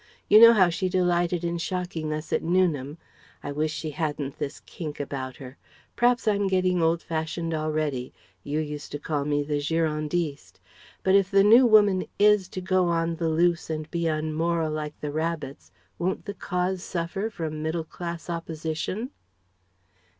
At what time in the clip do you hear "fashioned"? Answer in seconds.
7.03-7.53